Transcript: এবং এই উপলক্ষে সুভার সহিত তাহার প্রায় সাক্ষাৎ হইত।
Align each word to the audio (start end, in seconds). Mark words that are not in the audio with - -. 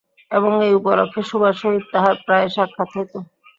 এবং 0.31 0.51
এই 0.65 0.73
উপলক্ষে 0.79 1.21
সুভার 1.29 1.55
সহিত 1.61 1.83
তাহার 1.93 2.15
প্রায় 2.25 2.47
সাক্ষাৎ 2.55 2.89
হইত। 2.95 3.13